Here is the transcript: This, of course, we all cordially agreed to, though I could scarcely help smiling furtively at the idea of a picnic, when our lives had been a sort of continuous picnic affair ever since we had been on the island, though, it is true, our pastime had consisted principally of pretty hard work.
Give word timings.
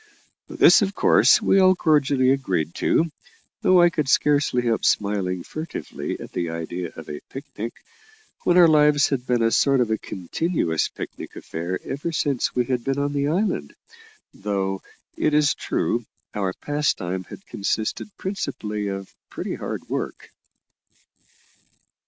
This, 0.49 0.81
of 0.81 0.95
course, 0.95 1.39
we 1.43 1.59
all 1.59 1.75
cordially 1.75 2.31
agreed 2.31 2.73
to, 2.73 3.11
though 3.61 3.83
I 3.83 3.91
could 3.91 4.09
scarcely 4.09 4.63
help 4.63 4.83
smiling 4.83 5.43
furtively 5.43 6.19
at 6.19 6.31
the 6.31 6.49
idea 6.49 6.91
of 6.95 7.07
a 7.07 7.21
picnic, 7.29 7.73
when 8.43 8.57
our 8.57 8.67
lives 8.67 9.09
had 9.09 9.27
been 9.27 9.43
a 9.43 9.51
sort 9.51 9.79
of 9.79 9.91
continuous 10.01 10.87
picnic 10.87 11.35
affair 11.35 11.79
ever 11.83 12.11
since 12.11 12.55
we 12.55 12.65
had 12.65 12.83
been 12.83 12.97
on 12.97 13.13
the 13.13 13.27
island, 13.27 13.75
though, 14.33 14.81
it 15.15 15.35
is 15.35 15.53
true, 15.53 16.03
our 16.33 16.51
pastime 16.53 17.25
had 17.25 17.45
consisted 17.45 18.07
principally 18.17 18.87
of 18.87 19.13
pretty 19.29 19.53
hard 19.53 19.87
work. 19.87 20.31